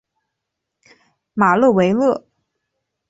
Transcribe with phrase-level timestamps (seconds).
[1.33, 2.25] 马勒维勒。